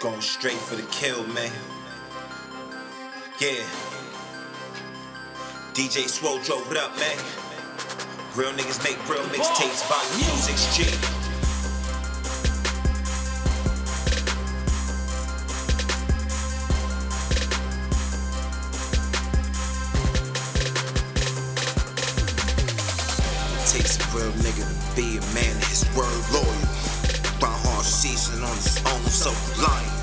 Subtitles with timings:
[0.00, 1.52] Going straight for the kill, man.
[3.38, 3.62] Yeah.
[5.74, 7.18] DJ Swole drove it up, man.
[8.34, 10.84] Real niggas make real mixtapes, volume 6G.
[23.70, 26.44] Takes a real nigga to be a man his word loyal.
[27.38, 29.99] Grind hard season on his own self reliant.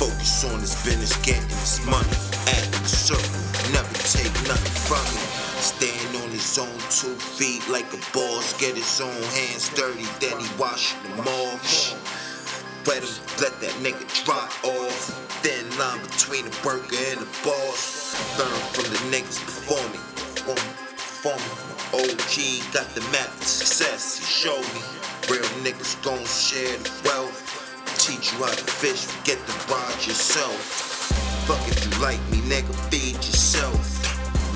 [0.00, 2.08] Focus on his business, getting his money.
[2.48, 3.36] In the circle,
[3.68, 5.28] never take nothing from it.
[5.60, 8.58] Stand on his own two feet like a boss.
[8.58, 11.92] Get his own hands dirty, then he wash them off.
[12.86, 13.12] Let him
[13.44, 15.12] let that nigga dry off.
[15.44, 18.16] Thin line between the worker and the boss.
[18.38, 20.00] Learn from the niggas before me.
[20.48, 20.56] Boom.
[21.92, 24.16] OG got the map to success.
[24.16, 24.80] He showed me
[25.28, 27.49] real niggas gon' share the wealth.
[28.10, 30.58] Teach you how to fish, forget to ride yourself.
[31.46, 33.78] Fuck if you like me, nigga, feed yourself.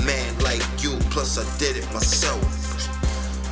[0.05, 2.43] Man like you, plus I did it myself.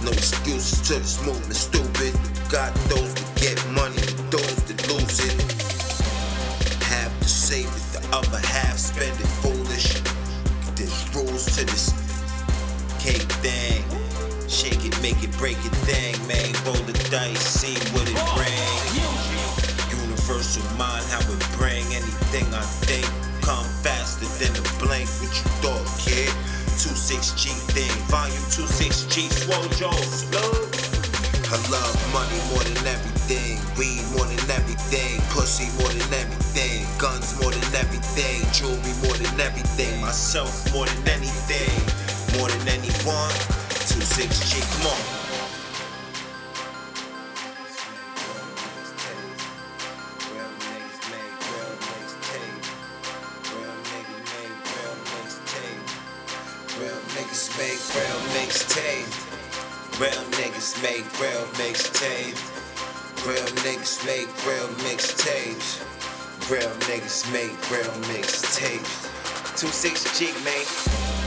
[0.03, 2.19] No excuses to this movement, stupid.
[2.51, 5.39] Got those that get money, those that lose it.
[6.83, 10.03] Half to save it, the other half spend it foolish.
[10.75, 11.95] There's rules to this
[12.99, 13.85] cake thing.
[14.49, 16.51] Shake it, make it, break it thing, man.
[16.67, 18.19] Roll the dice, see what it
[20.23, 23.03] Universal mind, how it bring anything I think.
[23.43, 25.11] Come faster than a blink.
[25.19, 26.31] What you thought, kid?
[26.79, 30.71] 26G thing, volume 26G, swole Jones, love.
[31.51, 37.35] I love money more than everything, weed more than everything, pussy more than everything, guns
[37.43, 41.83] more than everything, jewelry more than everything, myself more than anything,
[42.39, 43.35] more than anyone.
[43.91, 45.32] 26G, come on.
[56.81, 59.13] Real niggas make real mixtape.
[60.01, 62.39] Real niggas make real mixtape.
[63.27, 65.81] Real niggas make real mixtapes.
[66.51, 69.09] Real niggas make real mixtapes.
[69.61, 71.22] 26 G, man.